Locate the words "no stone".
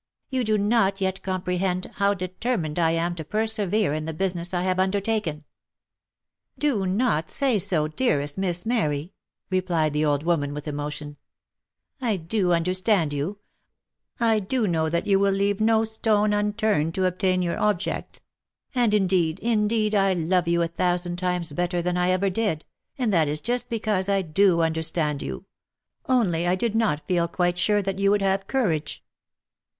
15.61-16.33